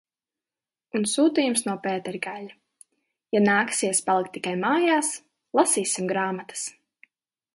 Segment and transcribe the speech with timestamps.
[0.99, 2.57] Un sūtījums no Pētergaiļa–
[3.37, 5.13] ja nāksies palikt tikai mājās,
[5.59, 6.65] lasīsim grāmatas!